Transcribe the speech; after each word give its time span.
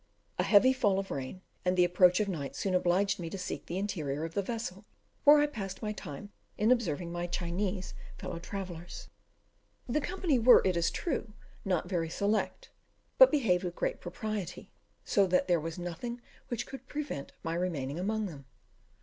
A 0.39 0.43
heavy 0.43 0.73
fall 0.73 0.97
of 0.97 1.11
rain, 1.11 1.41
and 1.63 1.77
the 1.77 1.83
approach 1.83 2.19
of 2.19 2.27
night, 2.27 2.55
soon 2.55 2.73
obliged 2.73 3.19
me 3.19 3.29
to 3.29 3.37
seek 3.37 3.67
the 3.67 3.77
interior 3.77 4.25
of 4.25 4.33
the 4.33 4.41
vessel, 4.41 4.83
where 5.25 5.37
I 5.37 5.45
passed 5.45 5.83
my 5.83 5.91
time 5.91 6.31
in 6.57 6.71
observing 6.71 7.11
my 7.11 7.27
Chinese 7.27 7.93
fellow 8.17 8.39
travellers. 8.39 9.09
The 9.87 10.01
company 10.01 10.39
were, 10.39 10.63
it 10.65 10.75
is 10.75 10.89
true, 10.89 11.33
not 11.63 11.87
very 11.87 12.09
select, 12.09 12.71
but 13.19 13.29
behaved 13.29 13.63
with 13.63 13.75
great 13.75 13.99
propriety, 14.01 14.71
so 15.05 15.27
that 15.27 15.47
there 15.47 15.59
was 15.61 15.77
nothing 15.77 16.19
which 16.47 16.65
could 16.65 16.87
prevent 16.87 17.33
my 17.43 17.53
remaining 17.53 17.99
among 17.99 18.25
them. 18.25 18.45